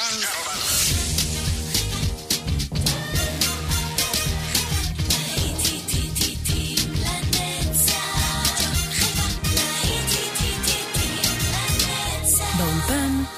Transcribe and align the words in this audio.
And 0.00 0.40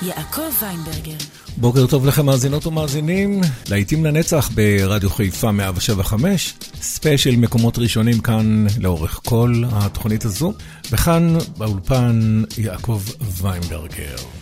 יעקב 0.03 0.63
ויינברגר. 0.63 1.17
בוקר 1.57 1.87
טוב 1.87 2.07
לכם 2.07 2.27
מאזינות 2.27 2.67
ומאזינים, 2.67 3.41
להיטים 3.69 4.05
לנצח 4.05 4.51
ברדיו 4.55 5.11
חיפה 5.11 5.53
175, 5.53 6.55
ספיישל 6.81 7.37
מקומות 7.37 7.79
ראשונים 7.79 8.21
כאן 8.21 8.67
לאורך 8.81 9.21
כל 9.25 9.63
התוכנית 9.73 10.25
הזו, 10.25 10.53
וכאן 10.91 11.39
באולפן 11.59 12.43
יעקב 12.59 13.03
ויינברגר. 13.21 14.42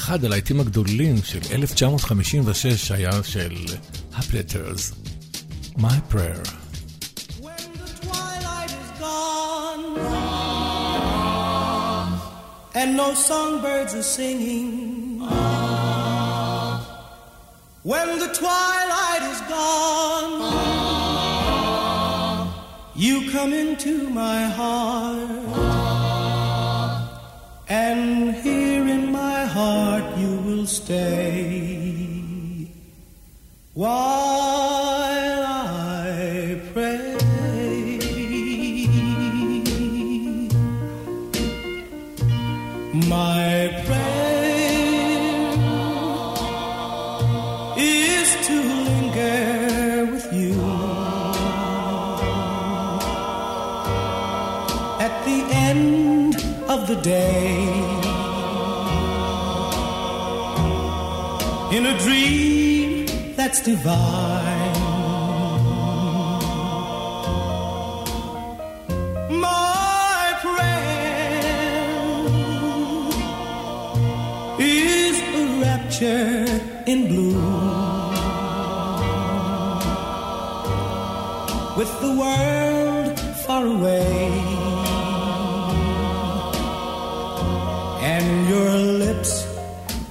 אחד 0.00 0.24
הלהיטים 0.24 0.60
הגדולים 0.60 1.16
של 1.24 1.40
1956 1.52 2.90
היה 2.90 3.22
של 3.22 3.54
הפלטרס, 4.14 4.92
My 5.78 5.98
Prayer. 6.12 6.46
When 7.42 7.62
the 7.82 7.90
twilight 8.06 8.70
is 8.82 8.90
gone 9.00 9.84
and 12.78 12.88
no 12.96 13.08
songbirds 13.14 13.92
are 13.94 14.08
singing. 14.18 14.76
When 17.92 18.08
the 18.18 18.30
twilight 18.42 19.22
is 19.32 19.40
gone, 19.56 20.34
you 22.96 23.30
come 23.30 23.52
into 23.52 24.08
my 24.10 24.40
heart, 24.58 25.20
and 27.68 28.34
here 28.34 28.69
in 28.69 28.69
my 28.69 28.69
heart 29.53 30.17
you 30.17 30.33
will 30.45 30.65
stay 30.65 32.21
while 33.73 35.43
I 35.43 36.61
pray. 36.71 36.99
My 43.09 43.49
prayer 43.85 44.21
is 47.77 48.27
to 48.47 48.55
linger 48.87 50.11
with 50.13 50.27
you 50.39 50.55
at 55.07 55.13
the 55.27 55.39
end 55.69 56.35
of 56.69 56.87
the 56.87 56.95
day 57.01 57.80
in 61.81 61.87
a 61.87 61.97
dream 61.97 63.07
that's 63.35 63.59
divine. 63.61 64.73
My 69.47 70.37
prayer 70.43 71.41
is 74.59 75.15
a 75.41 75.43
rapture 75.63 76.45
in 76.85 76.99
blue 77.07 77.41
with 81.79 81.91
the 82.03 82.11
world 82.21 83.19
far 83.45 83.65
away 83.65 84.27
and 88.13 88.49
your 88.49 88.71
lips 89.03 89.50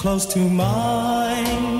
close 0.00 0.24
to 0.24 0.38
mine. 0.38 1.79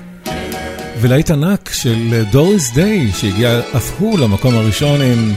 ולהיט 1.01 1.31
ענק 1.31 1.69
של 1.73 2.23
דוריס 2.31 2.71
דיי, 2.73 3.11
שהגיע 3.11 3.59
אף 3.59 3.91
הוא 3.99 4.19
למקום 4.19 4.55
הראשון 4.55 5.01
עם 5.01 5.33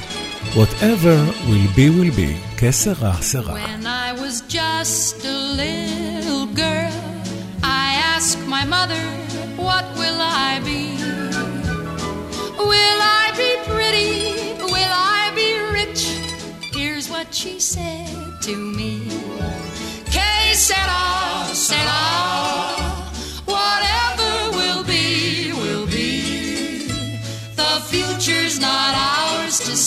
Whatever 0.55 1.17
will 1.49 1.77
be 1.77 1.89
will 1.97 2.17
be, 2.17 2.59
כסרה 2.59 3.15
סרה. 3.21 3.55
When 3.55 3.87
I 3.87 4.13
was 4.23 4.43
just 4.49 5.25
a 5.25 5.39
little 5.63 6.47
girl, 6.55 6.95
I 7.63 7.87
asked 8.15 8.43
my 8.47 8.65
mother, 8.77 9.05
What 9.57 9.87
will 10.01 10.21
I 10.49 10.61
be? 10.69 10.85
Will 12.71 13.01
I 13.23 13.25
be 13.43 13.51
pretty? 13.71 14.17
Will 14.75 14.95
I 15.19 15.23
be 15.41 15.51
rich? 15.79 16.03
Here's 16.79 17.07
what 17.15 17.29
she 17.41 17.55
said 17.75 18.31
to 18.47 18.55
me. 18.79 18.95
Que 20.15 20.31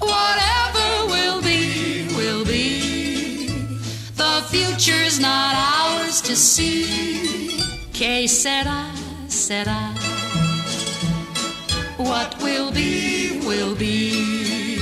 Whatever 0.00 1.06
will 1.06 1.42
be, 1.42 2.06
will 2.16 2.44
be. 2.44 3.48
The 4.16 4.44
future's 4.50 5.18
not 5.20 5.54
ours 5.54 6.20
to 6.22 6.36
see. 6.36 7.60
Que 7.92 8.26
sera, 8.28 8.92
sera. 9.28 9.94
What 11.96 12.40
will 12.42 12.70
be, 12.72 13.40
will 13.44 13.74
be. 13.74 14.78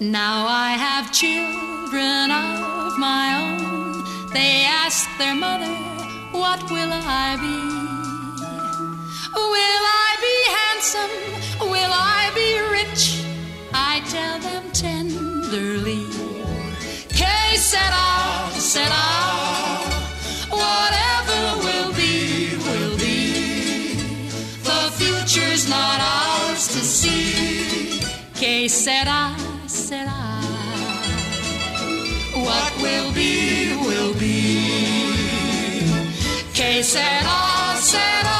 Now 0.00 0.46
I 0.48 0.70
have 0.86 1.12
children 1.12 2.30
of 2.30 2.98
my 2.98 3.24
own. 3.40 4.32
They 4.32 4.64
ask 4.64 5.08
their 5.18 5.34
mother, 5.34 5.72
What 6.32 6.60
will 6.70 6.90
I 6.92 7.36
be? 7.40 7.81
Will 9.34 9.84
I 10.04 10.10
be 10.26 10.36
handsome? 10.58 11.14
Will 11.70 11.92
I 11.92 12.30
be 12.34 12.50
rich? 12.76 13.24
I 13.72 14.00
tell 14.14 14.38
them 14.40 14.70
tenderly. 14.72 16.04
K 17.08 17.24
said, 17.56 17.92
I 17.92 18.50
said, 18.58 18.90
I. 18.90 19.84
Whatever 20.50 21.40
will 21.64 21.92
be, 21.94 22.56
will 22.66 22.96
be. 22.98 23.94
The 24.68 24.82
future's 24.98 25.68
not 25.68 25.98
ours 26.00 26.68
to 26.68 26.80
see. 26.80 28.00
K 28.34 28.68
said, 28.68 29.08
I 29.08 29.36
said, 29.66 30.06
I. 30.08 30.32
What 32.34 32.72
will 32.82 33.12
be, 33.12 33.76
will 33.86 34.14
be. 34.14 34.92
Que 36.54 36.82
sera, 36.82 37.76
sera. 37.76 38.31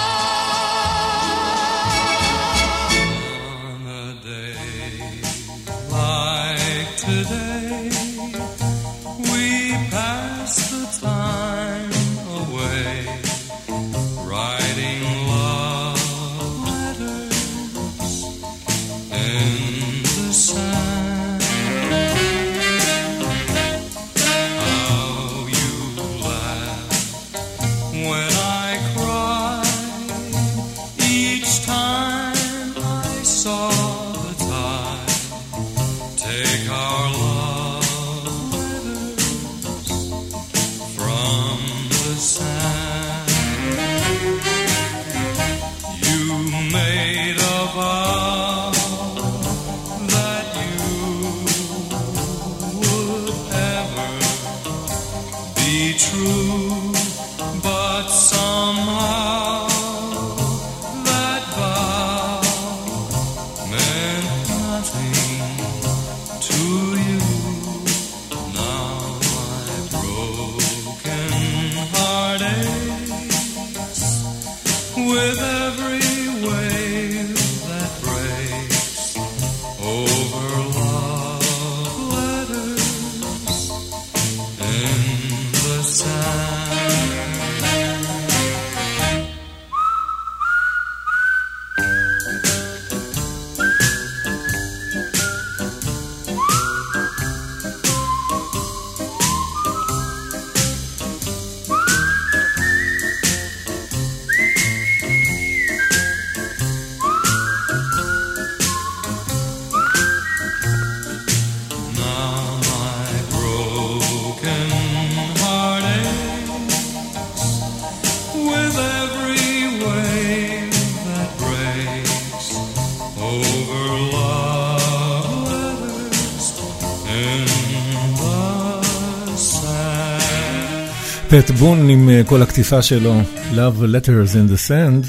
פט 131.32 131.50
בון 131.50 131.88
עם 131.88 132.08
אה, 132.08 132.22
כל 132.26 132.42
הקטיפה 132.42 132.82
שלו, 132.82 133.20
Love 133.52 133.80
Letters 133.80 134.34
in 134.34 134.52
the 134.52 134.68
Sand, 134.68 135.06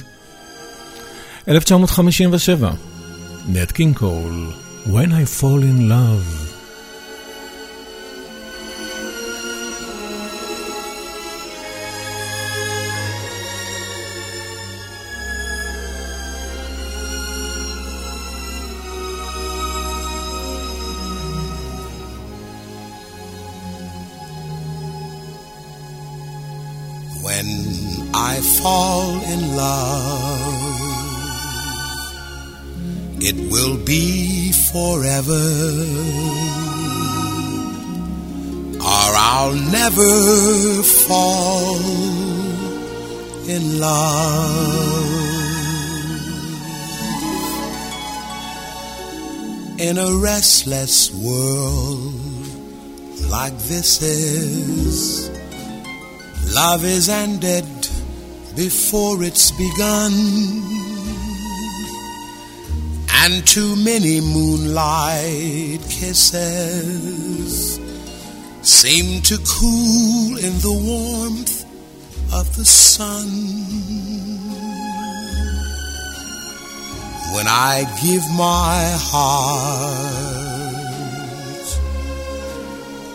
1957, 1.48 2.72
נט 3.48 3.72
קינג 3.72 3.96
קול, 3.98 4.52
When 4.86 5.10
I 5.10 5.42
Fall 5.42 5.64
in 5.64 5.90
Love. 5.90 6.43
Be 33.94 34.52
forever, 34.52 35.46
or 38.94 39.10
I'll 39.32 39.58
never 39.80 40.14
fall 41.08 41.76
in 43.56 43.80
love. 43.80 45.12
In 49.78 49.98
a 50.00 50.12
restless 50.18 51.14
world 51.28 52.16
like 53.30 53.58
this 53.74 54.02
is. 54.02 55.30
Love 56.52 56.84
is 56.84 57.10
ended 57.10 57.68
before 58.56 59.24
it's 59.24 59.52
begun. 59.52 60.93
And 63.26 63.48
too 63.48 63.76
many 63.78 64.20
moonlight 64.20 65.80
kisses 65.90 67.80
seem 68.62 69.22
to 69.22 69.38
cool 69.48 70.38
in 70.38 70.60
the 70.60 70.74
warmth 70.74 71.64
of 72.34 72.54
the 72.58 72.66
sun. 72.66 73.30
When 77.34 77.48
I 77.48 77.86
give 78.04 78.30
my 78.32 78.98
heart, 79.10 80.74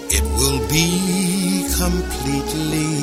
it 0.08 0.24
will 0.38 0.60
be 0.70 1.68
completely, 1.76 2.96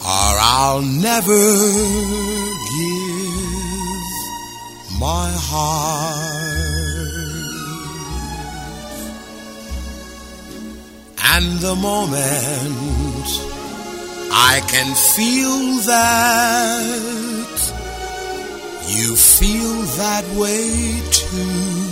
or 0.00 0.38
I'll 0.56 0.80
never 0.80 1.42
give 2.76 2.93
my 4.98 5.30
heart. 5.34 6.54
And 11.36 11.58
the 11.58 11.74
moment 11.74 13.28
I 14.30 14.60
can 14.68 14.94
feel 14.94 15.80
that 15.86 16.64
you 18.86 19.16
feel 19.16 19.82
that 19.98 20.24
way 20.36 21.00
too 21.10 21.84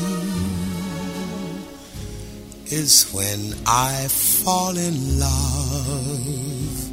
is 2.66 3.10
when 3.12 3.54
I 3.66 4.06
fall 4.08 4.76
in 4.76 5.18
love 5.18 6.90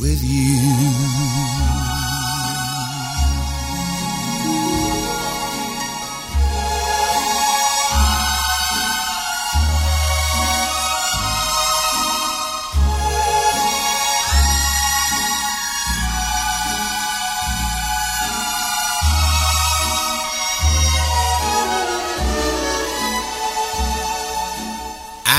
with 0.00 0.22
you. 0.22 1.73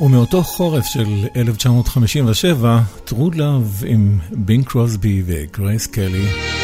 ומאותו 0.00 0.42
חורף 0.42 0.84
של 0.86 1.26
1957, 1.36 2.80
True 3.08 3.34
Love 3.34 3.86
עם 3.86 4.18
בין 4.30 4.62
קרוסבי 4.62 5.22
וגרייס 5.26 5.86
קלי. 5.86 6.63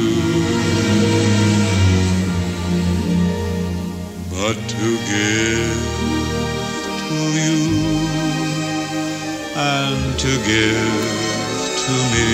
But 4.30 4.56
to 4.68 4.88
give 5.12 5.85
to 7.09 7.21
you 7.44 7.61
and 9.56 10.18
to 10.18 10.33
give 10.52 11.04
to 11.85 11.94
me 12.12 12.26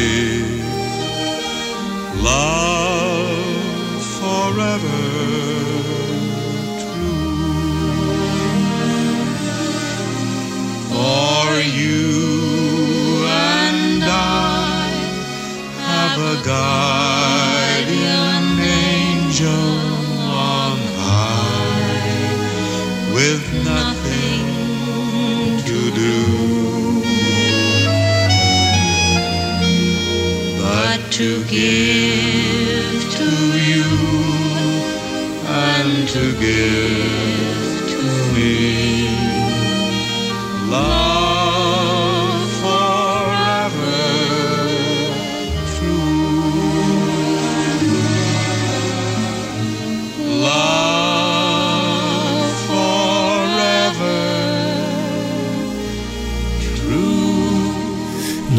love 2.23 4.03
forever 4.19 5.03
true. 6.83 7.61
For 10.89 11.47
you 11.81 13.25
and 13.27 14.03
I 14.05 14.91
have 15.79 16.19
a 16.19 16.45
guardian 16.45 17.20
angel 19.41 19.49
on 19.49 20.79
high 20.99 22.35
with 23.15 23.43
nothing 23.65 24.45
to 25.65 25.91
do 25.93 26.21
but 30.59 31.01
to 31.11 31.43
give 31.45 33.03
to 33.17 33.31
you 33.71 33.91
and 35.47 36.09
to 36.09 36.33
give 36.39 37.89
to 37.89 38.03
me 38.35 39.00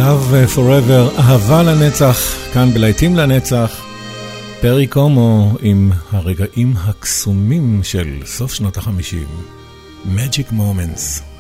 Love 0.02 0.56
Forever, 0.56 1.20
אהבה 1.20 1.64
לנצח, 1.64 2.18
כאן 2.54 2.74
בלהיטים 2.74 3.16
לנצח, 3.16 3.82
פרי 4.62 4.88
קומו 4.88 5.58
עם 5.62 5.92
הרגעים 6.12 6.74
הקסומים 6.78 7.84
של 7.84 8.20
סוף 8.26 8.54
שנות 8.54 8.78
החמישים, 8.78 9.28
Magic 10.16 10.54
Moments. 10.54 11.31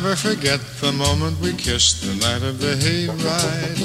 Never 0.00 0.14
forget 0.14 0.60
the 0.80 0.92
moment 0.92 1.40
we 1.40 1.52
kissed 1.54 2.02
the 2.02 2.14
night 2.24 2.42
of 2.42 2.60
the 2.60 2.74
hayride. 2.76 3.78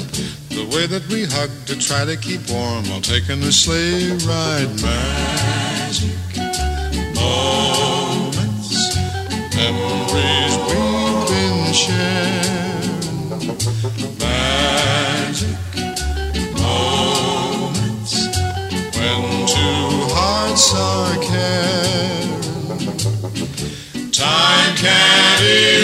The 0.50 0.64
way 0.74 0.86
that 0.86 1.08
we 1.08 1.24
hugged 1.24 1.66
to 1.66 1.76
try 1.76 2.04
to 2.04 2.16
keep 2.16 2.48
warm 2.48 2.84
while 2.88 3.00
taking 3.00 3.40
the 3.40 3.50
sleigh 3.50 4.12
ride. 4.22 4.70
Magic 4.80 6.14
moments, 7.16 8.70
memories 9.56 10.54
we've 10.68 11.26
been 11.34 11.72
sharing. 11.74 13.28
Magic 14.20 15.58
moments 16.62 18.14
when 18.96 19.46
two 19.48 20.14
hearts 20.14 20.66
are 20.74 21.16
caring. 21.24 21.83
Time 24.16 24.76
can't 24.76 25.83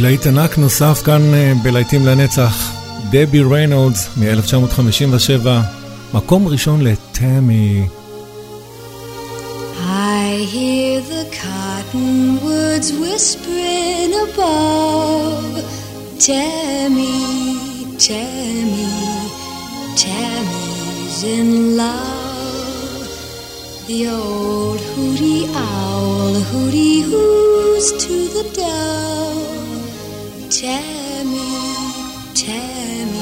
ולהיט 0.00 0.26
ענק 0.26 0.58
נוסף 0.58 1.02
כאן 1.04 1.34
אה, 1.34 1.52
בלהיטים 1.62 2.06
לנצח, 2.06 2.72
דבי 3.10 3.42
ריינולדס 3.42 4.08
מ-1957, 4.16 5.46
מקום 6.14 6.48
ראשון 6.48 6.80
לטמי. 6.80 7.86
I 9.76 10.46
hear 10.54 11.00
the 11.14 11.24
cottonwoods 11.42 12.88
whispering 13.02 14.12
above. 14.26 15.54
Tammy, 16.26 17.20
Tammy, 18.08 18.92
Tammy's 20.04 21.18
in 21.36 21.76
love. 21.76 23.04
The 23.88 24.00
old 24.08 24.80
hooty 24.92 25.40
owl 25.54 26.34
hooty 26.50 26.94
hoos 27.08 27.86
to 28.04 28.16
the 28.36 28.44
dove. 28.56 29.39
Tammy, 30.60 31.56
Tammy, 32.34 33.18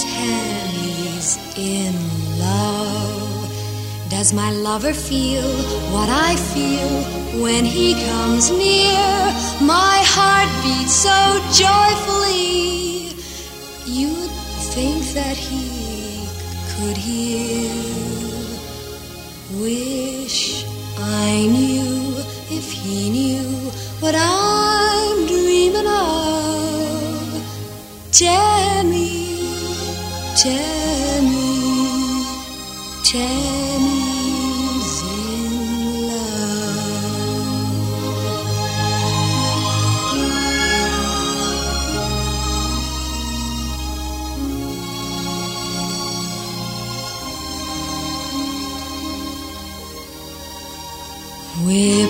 Tammy's 0.00 1.38
in 1.56 1.94
love. 2.40 4.10
Does 4.10 4.32
my 4.32 4.50
lover 4.50 4.92
feel 4.92 5.48
what 5.94 6.08
I 6.08 6.34
feel 6.34 7.40
when 7.40 7.64
he 7.64 7.94
comes 7.94 8.50
near? 8.50 9.06
My 9.62 10.02
heart 10.10 10.50
beats 10.64 10.96
so 11.06 11.18
joyfully. 11.54 13.14
You'd 13.86 14.32
think 14.74 15.04
that 15.14 15.36
he 15.36 16.26
could 16.72 16.96
hear. 16.96 17.70
Wish 19.62 20.64
I 20.98 21.46
knew 21.46 22.16
if 22.50 22.72
he 22.72 23.08
knew 23.08 23.70
what 24.00 24.16
I'm 24.16 24.57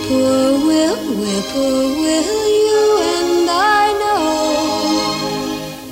Whippoorwill, 0.09 0.97
whippoorwill, 1.21 2.31
you 2.65 2.85
and 3.13 3.51
I 3.51 3.93
know. 4.01 4.25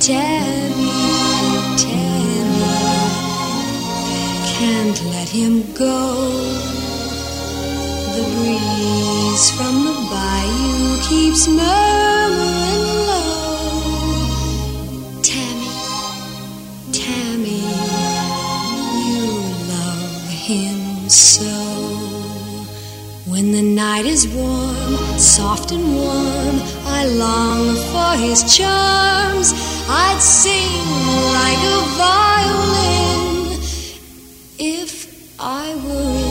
Tammy, 0.01 1.05
Tammy, 1.77 2.79
can't 4.57 4.99
let 5.13 5.29
him 5.29 5.55
go. 5.75 6.01
The 8.17 8.25
breeze 8.33 9.51
from 9.51 9.85
the 9.85 9.95
bayou 10.11 10.99
keeps 11.11 11.47
murmuring 11.47 12.16
When 23.37 23.53
the 23.53 23.61
night 23.61 24.07
is 24.07 24.27
warm, 24.29 24.97
soft 25.19 25.71
and 25.71 25.95
warm, 25.95 26.57
I 26.87 27.05
long 27.05 27.77
for 27.93 28.13
his 28.17 28.41
charms. 28.57 29.53
I'd 29.87 30.21
sing 30.23 30.81
like 31.37 31.63
a 31.77 31.81
violin 32.01 33.61
if 34.59 35.37
I 35.39 35.75
were 35.85 36.26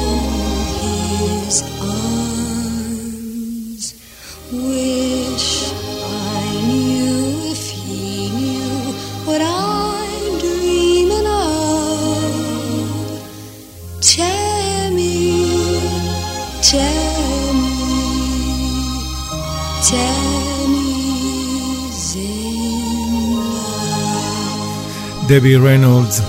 דבי 25.28 25.56
ריינולדס. 25.56 26.22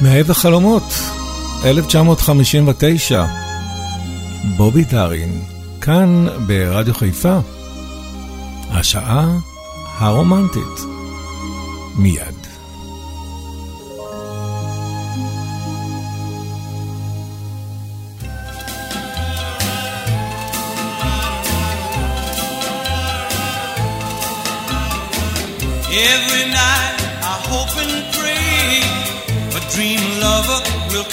מאהב 0.00 0.30
החלומות, 0.30 0.82
1959, 1.64 3.24
בובי 4.56 4.84
דארין, 4.84 5.42
כאן 5.80 6.26
ברדיו 6.46 6.94
חיפה, 6.94 7.38
השעה 8.70 9.26
הרומנטית, 9.98 10.80
מיד. 11.96 12.41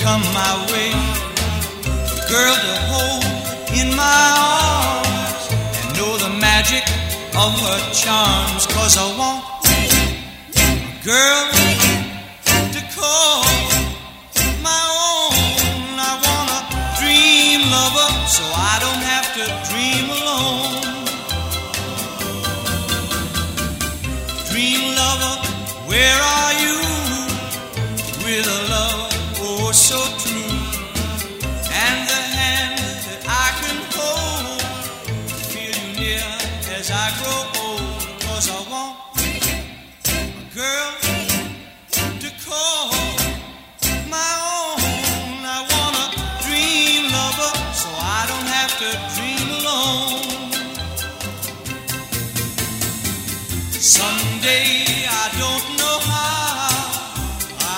Come 0.10 0.26
my 0.34 0.54
way. 0.72 0.91
Girl 2.34 2.56
to 2.65 2.76
hold 2.91 3.26
in 3.80 3.88
my 4.04 4.26
arms 4.58 5.43
and 5.80 5.89
know 5.98 6.13
the 6.26 6.34
magic 6.48 6.86
of 7.43 7.52
her 7.65 7.80
charms. 8.02 8.63
Cause 8.76 8.93
I 9.04 9.08
want 9.19 9.41
a 9.65 10.88
girl 11.12 11.45
to 12.76 12.82
call 12.98 13.43
my 14.69 14.84
own. 15.10 15.88
I 16.10 16.13
want 16.26 16.50
a 16.58 16.62
dream 17.00 17.60
lover 17.76 18.10
so 18.36 18.43
I 18.72 18.76
don't 18.86 19.04
have 19.12 19.28
to 19.38 19.43
dream 19.69 20.06
alone. 20.17 20.86
Dream 24.52 24.82
lover, 25.02 25.36
where 25.89 26.19
are 26.36 26.54
you? 26.63 26.68
day. 54.49 55.05
I 55.23 55.27
don't 55.43 55.65
know 55.79 55.97
how. 56.12 56.69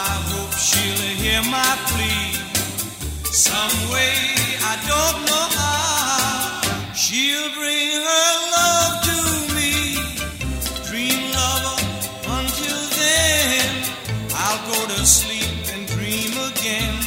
I 0.04 0.10
hope 0.32 0.54
she'll 0.68 1.06
hear 1.24 1.42
my 1.58 1.72
plea. 1.90 2.28
Some 3.48 3.76
way, 3.94 4.16
I 4.72 4.76
don't 4.92 5.20
know 5.30 5.46
how. 5.60 6.94
She'll 7.04 7.52
bring 7.60 7.90
her 8.08 8.32
love 8.58 8.94
to 9.10 9.18
me. 9.58 9.74
Dream 10.90 11.22
lover, 11.40 11.78
until 12.40 12.82
then, 13.02 13.72
I'll 14.44 14.64
go 14.72 14.80
to 14.94 15.00
sleep 15.20 15.54
and 15.74 15.84
dream 15.96 16.34
again. 16.52 16.98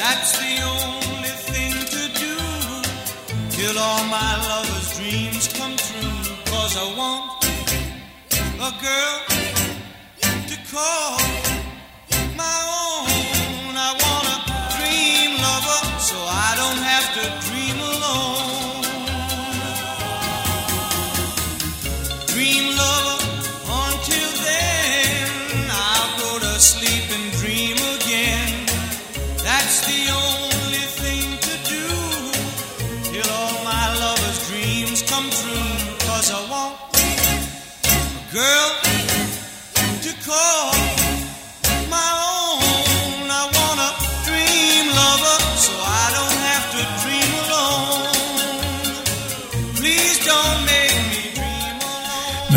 That's 0.00 0.30
the 0.42 0.54
only 0.76 1.34
thing 1.50 1.72
to 1.94 2.02
do 2.24 2.34
till 3.56 3.76
all 3.86 4.04
my 4.18 4.32
lover's 4.50 4.88
dreams 4.98 5.44
come 5.58 5.76
true. 5.88 6.18
Cause 6.52 6.74
I 6.84 6.86
want 7.00 7.35
a 8.66 8.70
girl 8.82 9.20
to 10.48 10.56
call. 10.72 11.25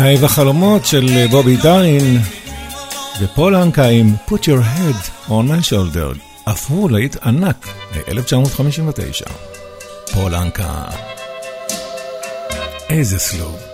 תנאי 0.00 0.16
וחלומות 0.20 0.86
של 0.86 1.08
אה, 1.08 1.28
בובי 1.28 1.56
דארין 1.56 2.18
ופולנקה 3.20 3.84
עם 3.84 4.14
Put 4.28 4.42
Your 4.42 4.62
Head 4.76 5.28
on 5.28 5.30
My 5.30 5.70
Shoulder, 5.70 6.18
אף 6.44 6.70
הוא 6.70 6.90
להיט 6.90 7.16
ענק 7.22 7.66
מ-1959. 7.92 9.30
פולנקה. 10.12 10.84
איזה 12.90 13.18
סלוב. 13.18 13.69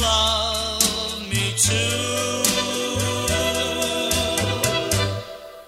love 0.00 1.28
me 1.28 1.44
too. 1.56 2.42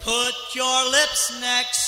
Put 0.01 0.35
your 0.55 0.91
lips 0.91 1.33
next 1.41 1.80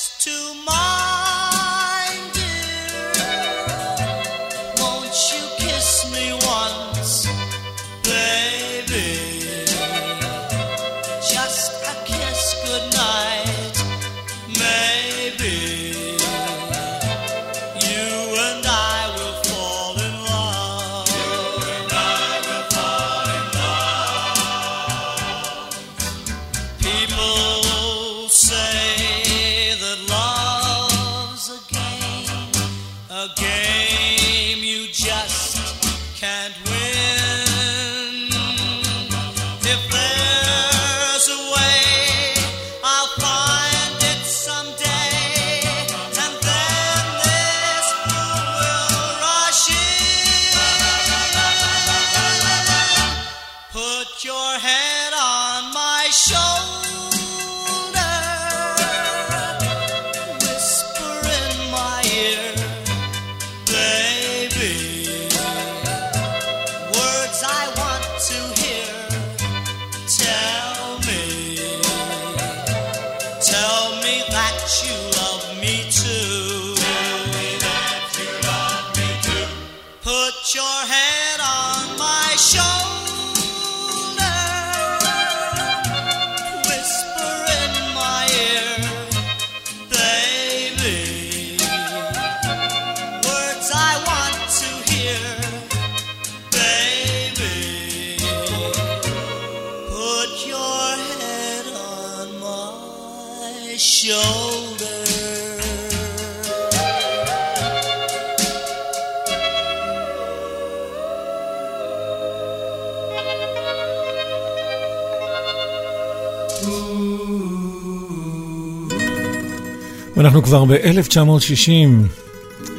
אנחנו 120.33 120.47
כבר 120.47 120.65
ב-1960, 120.65 121.71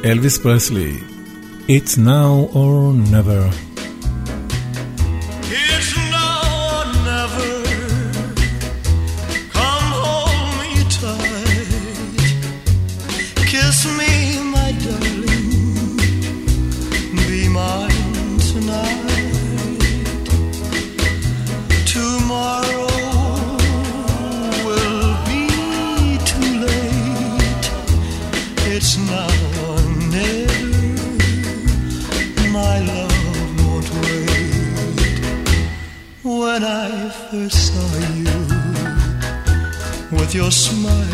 אלוויס 0.04 0.38
פרסלי, 0.38 0.92
It's 1.68 1.96
Now 1.96 2.54
or 2.54 3.12
Never. 3.12 3.73
your 40.44 40.50
smile. 40.50 41.13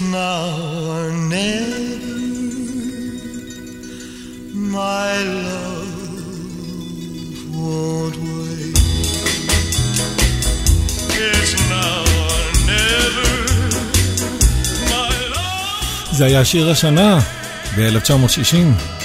Now 0.00 0.54
or 0.94 1.10
never, 1.10 2.08
my 4.54 5.12
love 5.44 5.98
won't 7.52 8.16
wait. 8.16 8.78
It's 11.18 11.52
now 11.74 12.04
or 12.24 12.42
never, 12.70 13.30
my 14.90 15.10
love. 15.34 16.12
זה 16.12 16.24
היה 16.24 16.44
שיר 16.44 16.70
השנה 16.70 17.18
ב-1960 17.76 18.56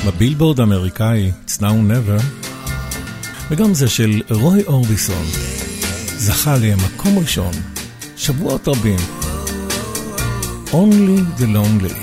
בבילבורד 0.06 0.60
האמריקאי 0.60 1.32
It's 1.48 1.60
Now 1.60 1.64
Never, 1.64 2.24
וגם 3.50 3.74
זה 3.74 3.88
של 3.88 4.22
רוי 4.30 4.64
אורביסון, 4.64 5.26
זכה 6.18 6.56
למקום 6.58 7.20
ראשון 7.20 7.54
שבועות 8.18 8.68
רבים. 8.68 9.23
Only 10.74 11.22
the 11.38 11.46
Lonely. 11.46 12.03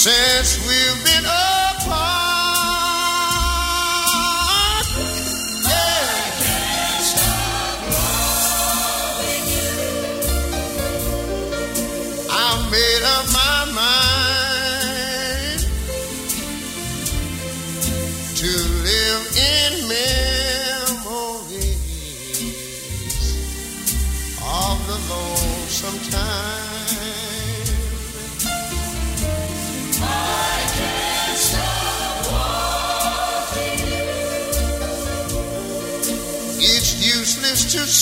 Since 0.00 0.56
we've 0.66 0.99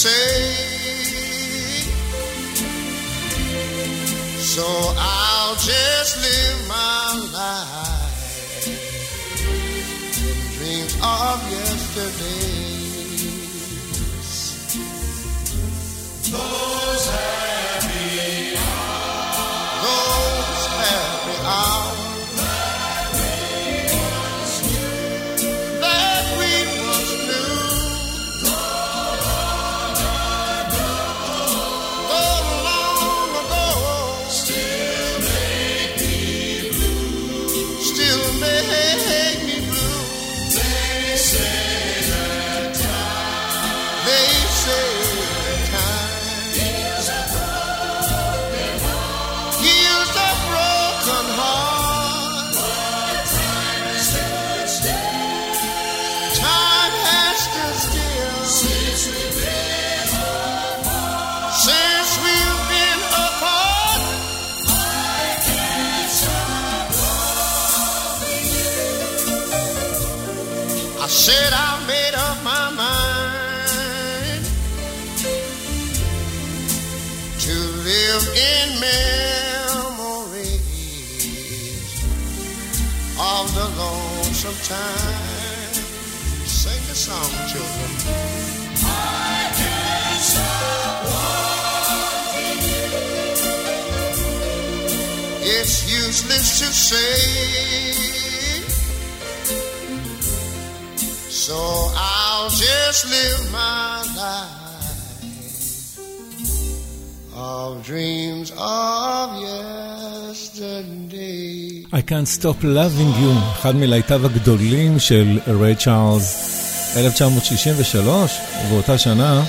say. 0.09 0.59
So 4.55 4.67
I'll 4.97 5.57
just 5.57 6.13
live 6.27 6.61
my 6.69 7.05
life 7.39 8.67
in 8.67 8.77
dreams 10.57 10.95
of 11.03 11.37
yesterdays. 11.53 12.38
Said 71.29 71.53
I 71.53 71.85
made 71.87 72.17
up 72.17 72.37
my 72.43 72.67
mind 72.85 74.45
to 77.45 77.57
live 77.89 78.25
in 78.51 78.67
memories 78.81 80.17
of 83.21 83.45
the 83.59 83.67
lonesome 83.77 84.61
time. 84.65 85.75
Sing 86.47 86.83
the 86.89 86.97
song, 87.07 87.31
children. 87.53 87.91
I 88.85 89.53
can't 89.61 90.21
stop 90.33 90.97
wanting 91.13 92.61
you. 92.73 92.89
It's 95.57 95.77
useless 95.93 96.49
to 96.61 96.69
say. 96.73 98.18
So 101.49 101.61
I'll 101.97 102.51
just 102.51 103.01
live 103.15 103.41
my 103.51 104.05
life 104.21 105.99
of 107.33 107.69
dreams 107.91 108.49
of 108.59 109.27
yesterday. 110.29 111.57
I 111.91 112.03
Can't 112.03 112.29
Stop 112.29 112.63
Loving 112.63 113.13
You, 113.23 113.33
אחד 113.53 113.77
מלהיטיו 113.77 114.27
הגדולים 114.27 114.99
של 114.99 115.39
ריי 115.61 115.77
צ'ארלס, 115.77 116.97
1963, 116.97 118.39
ובאותה 118.67 118.99
שנה 118.99 119.45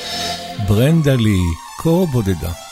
ברנדה 0.68 1.16
לי, 1.16 1.40
כה 1.78 2.06
בודדה. 2.12 2.69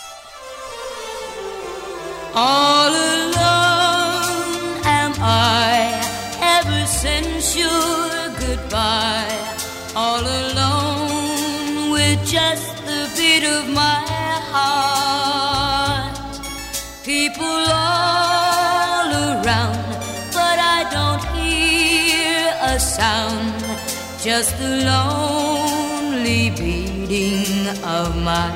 Just 24.27 24.57
the 24.59 24.83
lonely 24.83 26.49
beating 26.49 27.65
of 27.85 28.13
my 28.25 28.49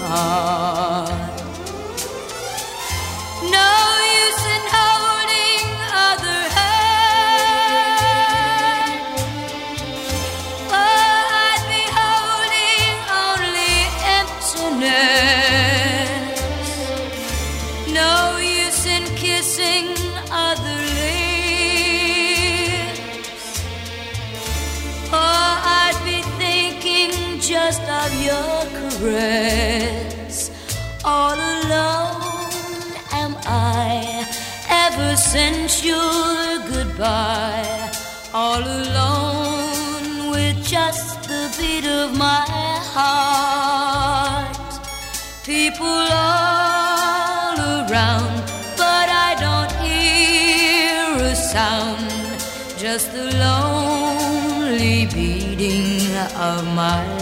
heart. 0.00 1.10
No 3.52 3.70
use 4.22 4.44
in 4.54 4.62
holding 4.72 5.09
of 28.10 28.22
your 28.22 28.64
caress. 28.78 30.50
All 31.04 31.34
alone 31.34 32.82
am 33.12 33.36
I 33.46 34.26
ever 34.68 35.16
since 35.16 35.84
your 35.84 36.58
goodbye. 36.68 37.92
All 38.32 38.62
alone 38.62 40.30
with 40.30 40.64
just 40.64 41.22
the 41.28 41.54
beat 41.58 41.86
of 41.86 42.16
my 42.16 42.44
heart. 42.94 44.56
People 45.44 45.86
all 45.86 47.58
around, 47.58 48.42
but 48.76 49.08
I 49.28 49.30
don't 49.44 49.72
hear 49.86 51.16
a 51.32 51.34
sound. 51.34 52.10
Just 52.78 53.12
the 53.12 53.26
lonely 53.44 55.06
beating 55.06 56.16
of 56.36 56.64
my 56.74 57.19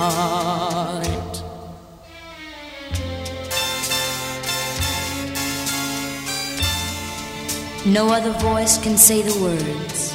heart. 0.00 1.42
No 7.86 8.08
other 8.08 8.32
voice 8.38 8.78
can 8.82 8.96
say 8.96 9.20
the 9.20 9.36
words. 9.42 10.14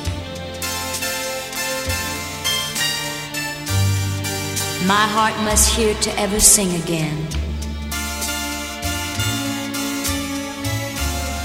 My 4.87 5.05
heart 5.15 5.35
must 5.43 5.75
hear 5.75 5.93
to 5.95 6.19
ever 6.19 6.39
sing 6.39 6.81
again. 6.81 7.17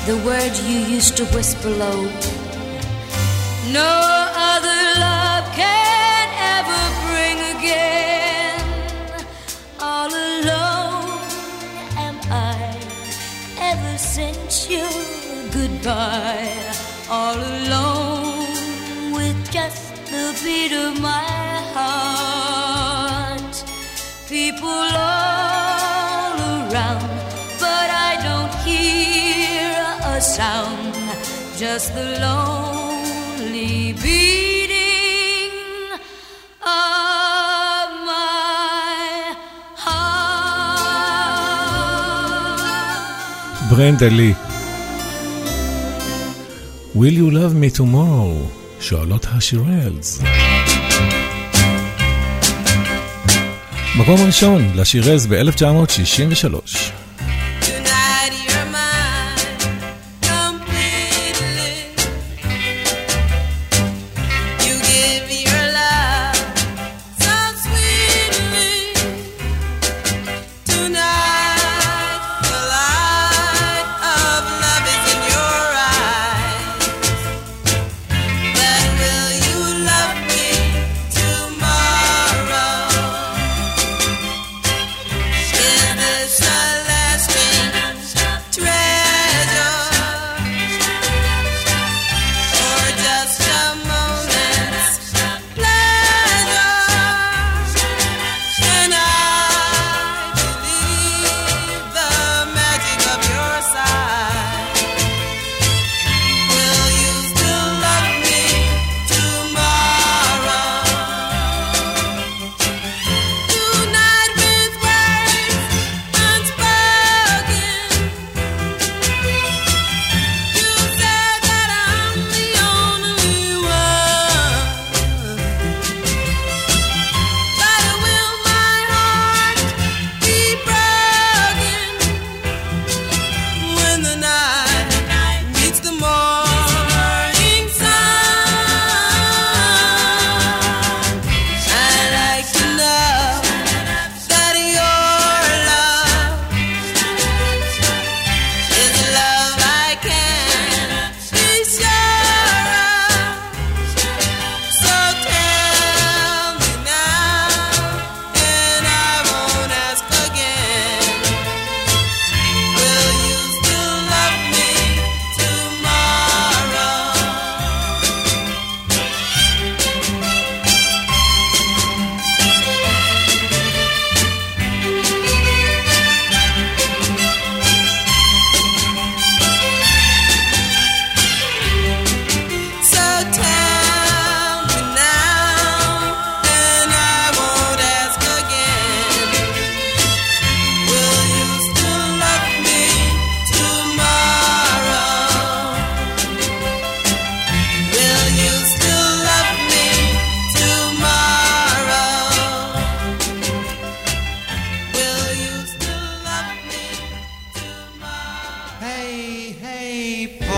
The 0.07 0.16
words 0.24 0.66
you 0.68 0.78
used 0.78 1.16
to 1.18 1.24
whisper 1.26 1.70
low. 1.70 2.03
No 3.72 4.30
ever 13.73 13.99
sent 13.99 14.68
you 14.68 14.89
goodbye, 15.53 16.51
all 17.09 17.37
alone 17.37 19.12
with 19.12 19.39
just 19.53 19.95
the 20.12 20.27
beat 20.43 20.73
of 20.73 21.01
my 21.01 21.25
heart. 21.77 23.55
People 24.29 24.87
all 25.07 26.37
around, 26.57 27.12
but 27.64 27.89
I 28.11 28.12
don't 28.27 28.55
hear 28.66 29.73
a 30.14 30.21
sound, 30.21 30.95
just 31.57 31.95
the 31.95 32.07
lonely 32.27 33.93
beat. 34.03 34.49
ברנדה 43.71 44.09
לי. 44.09 44.35
Will 46.97 46.99
you 46.99 47.31
love 47.31 47.55
me 47.55 47.79
tomorrow? 47.79 48.49
שואלות 48.81 49.27
השירלס. 49.31 50.21
מקום 53.99 54.16
ראשון 54.27 54.71
לשירלס 54.75 55.27
ב-1963. 55.27 56.80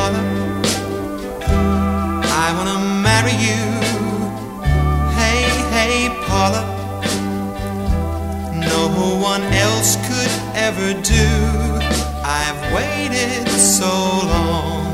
father. 0.02 0.24
I 2.44 2.48
wanna 2.56 2.78
marry 3.08 3.36
you. 3.48 3.62
Hey, 5.20 5.42
hey, 5.76 5.96
Paula. 6.26 6.62
No 8.72 8.82
one 9.32 9.44
else 9.66 9.90
could 10.08 10.32
ever 10.66 10.88
do. 11.16 11.28
I've 12.40 12.60
waited 12.78 13.44
so 13.78 13.94
long 14.34 14.84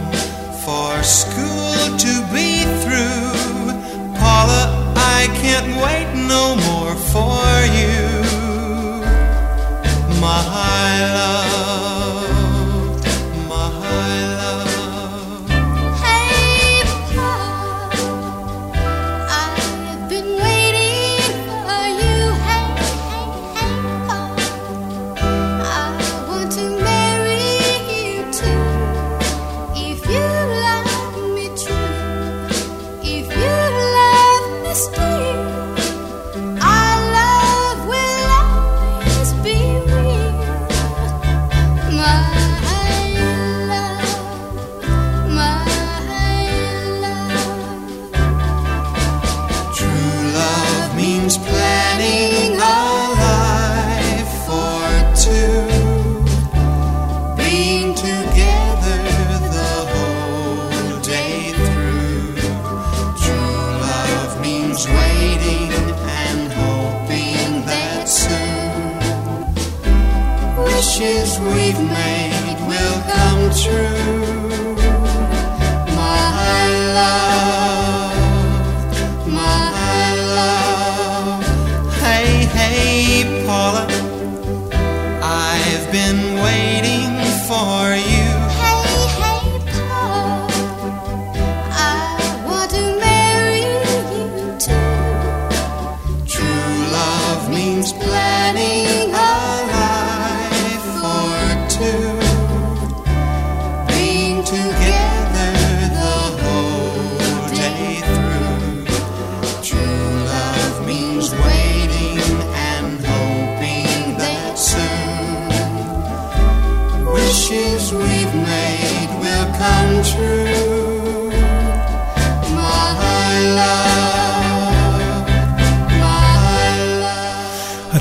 for 0.64 0.90
school 1.20 1.80
to 2.04 2.12
be 2.34 2.50
through. 2.82 3.32
Paula, 4.20 4.62
I 5.16 5.20
can't 5.42 5.70
wait 5.84 6.08
no 6.34 6.44
more 6.68 6.94
for 7.12 7.48
you. 7.80 7.98
My 10.24 10.42
love. 11.16 11.47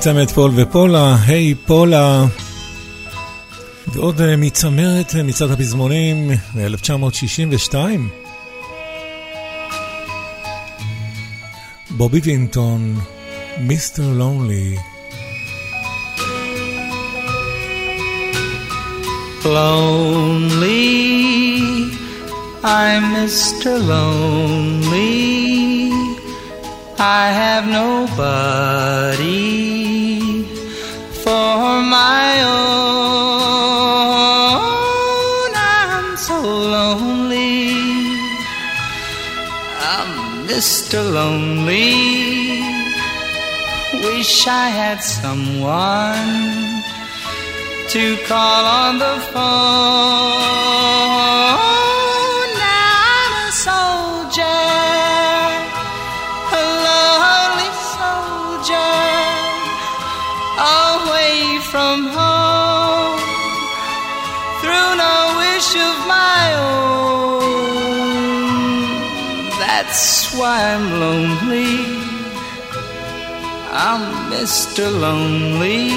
צמד 0.08 0.30
פול 0.30 0.52
ופולה, 0.56 1.16
היי 1.26 1.56
פולה. 1.56 2.26
ועוד 3.88 4.22
אה, 4.22 4.38
מצמרת 4.38 5.16
אה, 5.16 5.24
מצעד 5.24 5.52
הפזמונים 5.52 6.30
מ-1962. 6.30 7.76
בובי 11.90 12.20
וינטון, 12.24 13.00
מיסטר 13.60 14.12
לונלי. 14.14 14.76
Lonely, 19.44 20.88
I'm 22.64 23.04
Mr. 23.16 23.74
Lonely. 23.90 25.18
I 27.00 27.24
have 27.42 27.66
nobody 27.82 29.38
for 31.48 31.82
my 32.00 32.28
own. 32.58 33.12
I'm 35.56 36.10
so 36.28 36.38
lonely. 36.76 37.56
I'm 39.94 40.12
Mr. 40.50 41.00
Lonely. 41.18 41.94
Wish 44.06 44.36
I 44.48 44.68
had 44.82 45.00
someone 45.20 46.34
to 47.94 48.04
call 48.30 48.64
on 48.82 48.94
the 49.00 49.16
phone. 49.32 50.07
I'm 70.50 70.84
lonely. 71.02 71.76
I'm 73.70 74.32
Mr. 74.32 74.86
Lonely. 75.04 75.92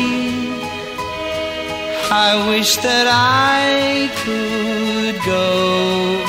I 2.11 2.31
wish 2.51 2.77
that 2.79 3.07
I 3.07 4.11
could 4.25 5.15
go 5.25 5.47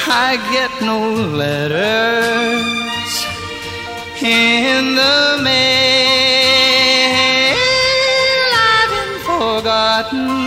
I 0.09 0.31
get 0.55 0.71
no 0.81 1.01
letters 1.37 2.70
in 4.23 4.95
the 4.95 5.41
mail. 5.43 5.57
I've 8.55 8.91
been 8.95 9.15
forgotten 9.25 10.41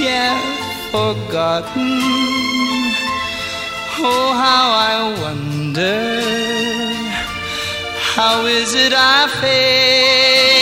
yeah, 0.00 0.38
forgotten. 0.90 1.98
Oh, 4.00 4.32
how 4.44 4.70
I 4.70 4.96
wonder, 5.20 6.20
how 8.14 8.46
is 8.46 8.74
it 8.74 8.92
I 8.94 9.26
feel? 9.40 10.57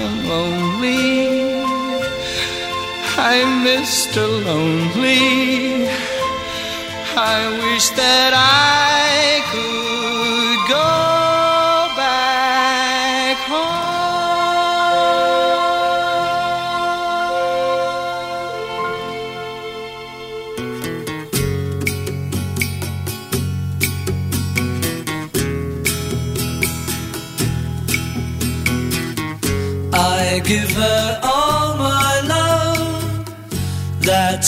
I'm 0.00 0.28
lonely. 0.28 1.62
I'm 3.16 3.50
Mr. 3.66 4.22
Lonely. 4.46 5.88
I 7.16 7.38
wish 7.62 7.88
that 7.90 8.32
I 8.32 8.87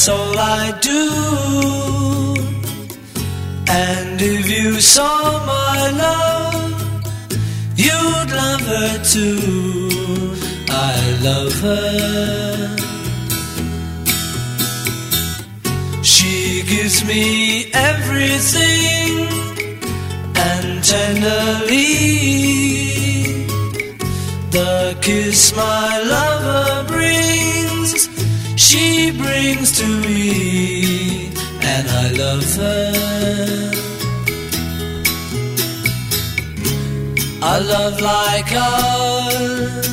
that's 0.00 0.08
all 0.08 0.38
I 0.38 0.72
do. 0.80 1.02
And 3.68 4.18
if 4.22 4.48
you 4.48 4.80
saw 4.80 5.44
my 5.44 5.90
love, 6.04 6.72
you'd 7.76 8.30
love 8.40 8.62
her 8.62 9.04
too. 9.04 10.36
I 10.70 10.96
love 11.28 11.52
her. 11.60 12.76
She 16.02 16.62
gives 16.62 17.04
me 17.04 17.70
everything 17.74 19.28
and 20.34 20.82
tenderly 20.82 22.30
the 24.50 24.96
kiss 25.02 25.54
my 25.54 25.98
lover 26.14 26.88
brings, 26.88 27.59
she 28.70 29.10
brings 29.10 29.68
to 29.80 29.86
me, 30.06 31.26
and 31.72 31.84
I 32.02 32.06
love 32.22 32.44
her. 32.54 33.72
A 37.42 37.60
love 37.72 38.00
like 38.00 38.52
ours 38.54 39.88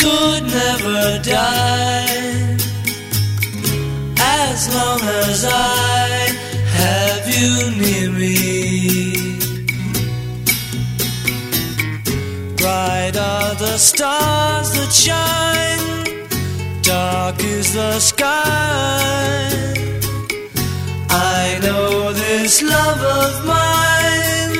could 0.00 0.42
never 0.60 1.18
die 1.22 2.56
as 4.20 4.68
long 4.74 5.00
as 5.24 5.46
I 5.46 6.28
have 6.80 7.24
you 7.36 7.52
near 7.82 8.10
me. 8.20 8.36
Bright 12.58 13.16
are 13.16 13.54
the 13.54 13.78
stars 13.78 14.68
that 14.76 14.92
shine, 14.92 15.93
dark 16.84 17.42
is 17.42 17.72
the 17.72 17.98
sky. 17.98 19.48
I 21.08 21.58
know 21.62 22.12
this 22.12 22.62
love 22.62 23.02
of 23.20 23.46
mine 23.46 24.54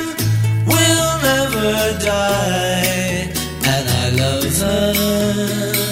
will 0.65 1.11
never 1.29 1.99
die, 2.03 3.29
and 3.73 3.89
I 3.89 4.09
love 4.21 4.57
her. 4.57 5.84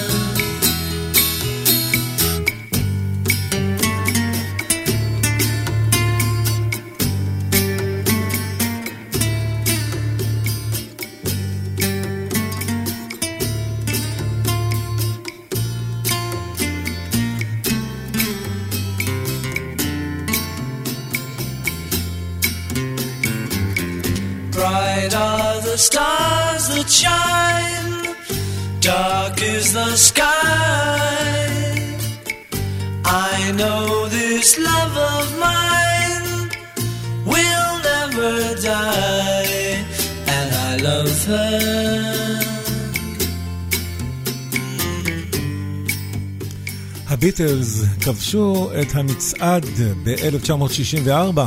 הביטלס 47.40 47.84
כבשו 48.00 48.70
את 48.80 48.94
המצעד 48.94 49.66
ב-1964, 50.04 51.40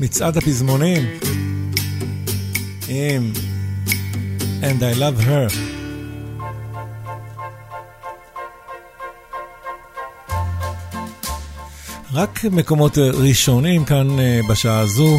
מצעד 0.00 0.36
הפזמונים. 0.36 1.02
עם 2.88 3.32
And 4.60 4.80
I 4.80 4.98
Love 4.98 5.22
Her. 5.22 5.52
רק 12.12 12.44
מקומות 12.44 12.98
ראשונים 12.98 13.84
כאן 13.84 14.20
אה, 14.20 14.40
בשעה 14.48 14.80
הזו, 14.80 15.18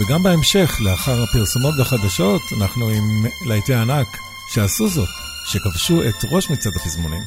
וגם 0.00 0.22
בהמשך, 0.22 0.78
לאחר 0.80 1.22
הפרסומות 1.22 1.74
והחדשות, 1.78 2.42
אנחנו 2.60 2.88
עם 2.88 3.26
להיטי 3.46 3.74
ענק 3.74 4.06
שעשו 4.54 4.88
זאת, 4.88 5.17
שכבשו 5.48 6.02
את 6.08 6.24
ראש 6.30 6.50
מצעד 6.50 6.76
הפזמונים 6.76 7.22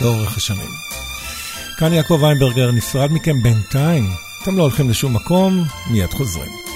לאורך 0.00 0.36
השנים. 0.36 0.70
כאן 1.78 1.92
יעקב 1.92 2.18
ויינברגר 2.22 2.70
נפרד 2.72 3.12
מכם 3.12 3.42
בינתיים, 3.42 4.10
אתם 4.42 4.56
לא 4.56 4.62
הולכים 4.62 4.90
לשום 4.90 5.16
מקום, 5.16 5.64
מיד 5.90 6.12
חוזרים. 6.12 6.69